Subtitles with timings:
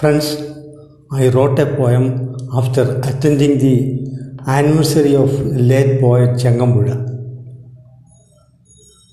[0.00, 0.36] Friends,
[1.12, 3.76] I wrote a poem after attending the
[4.46, 5.30] anniversary of
[5.70, 6.96] late poet Changambula.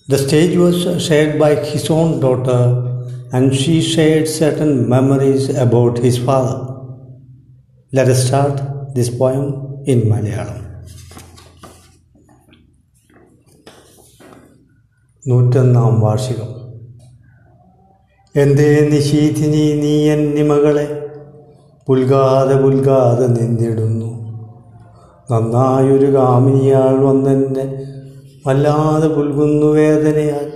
[0.08, 2.62] The stage was shared by his own daughter,
[3.34, 6.60] and she shared certain memories about his father.
[7.92, 8.62] Let us start
[8.96, 9.46] this poem
[9.86, 10.60] in Malayalam.
[15.30, 16.50] നൂറ്റൊന്നാം വാർഷികം
[18.39, 21.07] എന്തേ നിശീതിനി നീ എന്നിമകളെ
[21.87, 24.07] പുൽകാതെ പുൽകാതെ നിന്നിടുന്നു.
[25.31, 27.83] നന്നായൊരു കാമിനിയാൾ വന്നെന്നെ.
[28.47, 30.53] വല്ലാതെ പുൽകുന്നു വേദനയാൽ.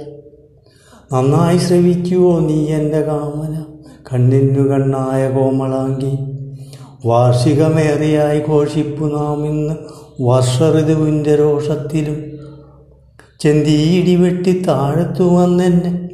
[1.13, 3.65] നന്നായി ശ്രവിക്കുവോ നീ എന്റെ കാമന?
[4.13, 6.19] കണ്ണിനു കണ്ണായ കോമളാങ്കി.
[7.07, 9.75] വാർഷികമേറിയായി ഘോഷിപ്പു നാം ഇന്ന്
[10.23, 12.23] വർഷഋതുവിന്റെ രോഷത്തിലും.
[13.41, 16.09] ചെന്തിയിടി വെട്ടി താഴത്തു വന്നെന്നെ.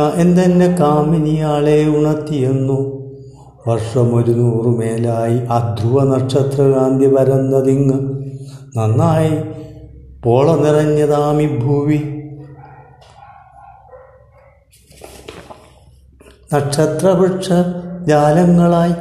[0.00, 3.04] എന്തെന്നെ കാമിനിയാളെ ഉണർത്തിയെന്നു.
[3.68, 8.22] വർഷമൊരു നൂറുമേലായി അധ്രുവ നക്ഷത്രകാന്തി പരന്നതിങ്ങ്
[8.78, 9.42] നന്നായി
[10.22, 12.00] പോള നിറഞ്ഞതാമി ഭൂവി.
[16.54, 17.48] നക്ഷത്രവൃക്ഷ
[18.08, 18.94] ജാലങ്ങളായി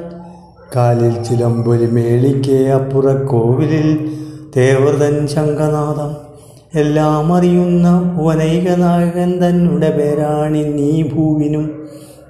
[0.76, 4.18] കാലിൽ ചിലമ്പൊലി മേളിക്കേ അപ്പുറ കോവിലിൽ
[4.56, 6.33] ദേവതൻ ശങ്കനാഥം
[6.76, 11.88] എല്ലാം അറിയുന്ന വനൈകനായകൻ തന്നെ പേരാണി നീ ഭൂവിനും.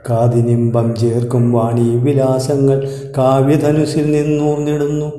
[0.09, 5.11] കാതിനിമ്പം ചേർക്കും വാണി വിലാസങ്ങൾ കാവ്യധനുസിൽ നിന്നൂർന്നിടുന്നു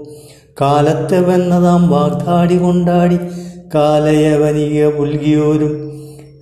[0.61, 3.19] കാലത്തെ വെന്നതാം വാഗ്ദാടി കൊണ്ടാടി
[3.75, 5.75] കാലയവനിക പുൽകിയോരും.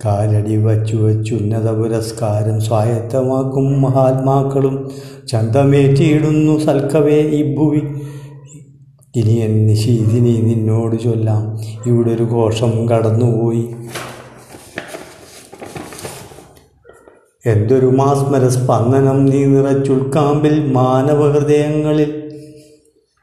[0.05, 4.91] കാലടി വച്ചു വച്ചുന്നത പുരസ്കാരം സ്വായത്തമാക്കും മഹാത്മാക്കളും.
[5.27, 7.21] ചന്തമേറ്റിയിടുന്നു സൽക്കവേ
[7.57, 7.81] ഭുവി.
[9.15, 11.59] ഇനി എൻ നിശീതിനി നിന്നോട് ചൊല്ലാം.
[11.85, 13.65] ഇവിടെ ഒരു ഘോഷം കടന്നുപോയി.
[17.45, 22.31] എന്തൊരു മാസ്മര സ്പന്ദനം നീ നിറച്ചുൾക്കാമ്പിൽ മാനവഹൃദയങ്ങളിൽ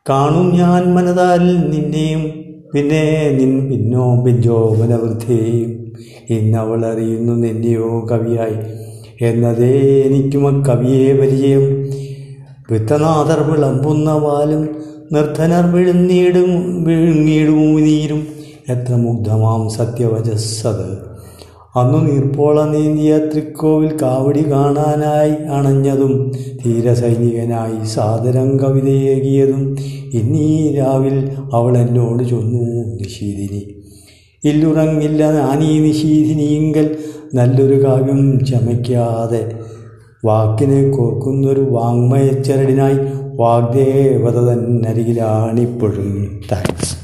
[0.09, 2.45] കാണും ഞാൻ മനതാരിൽ നിന്നെയും
[2.75, 5.93] പിന്നെ നിൻ പിന്നോ പിഞ്ചോ മനവൃദ്ധയെയും
[6.31, 8.57] ഇന്നവൾ അറിയുന്നു നിന്നെയോ കവിയായി.
[9.25, 11.83] എന്നതേ എനിക്കും കവിയെ പരിചയം.
[12.71, 18.27] വിത്തനാഥർ വിളമ്പുന്ന വാലും നിർധനർ വിഴുന്നീടും വിഴുങ്ങീടുമൂനീരും നീരും
[18.69, 21.11] എത്ര മുഗ്ധമാം സത്യവചസ്സത്.
[21.79, 26.33] അന്നു നീർപ്പോള നീന്തിയ തൃക്കോവിൽ കാവടി കാണാനായി അണഞ്ഞതും
[26.65, 29.77] ധീരസൈനികനായി സാദരം കവിതയേകിയതും
[30.15, 33.75] ഇന്നീ രാവിൽ അവൾ എന്നോട് ചൊന്നു നിഷീദിനി.
[34.45, 36.97] ഇല്ലുറങ്ങില്ല നാനീ നിഷീദിനിയിങ്കൽ
[37.35, 39.53] നല്ലൊരു കാവ്യം ചമയ്ക്കാതെ.
[40.25, 46.11] വാക്കിനെ കോർക്കുന്നൊരു വാങ്മയച്ചരടിനായി വാഗ്ദേവത തന്നരികിലാണിപ്പോഴും
[46.51, 47.00] താങ്ക്സ്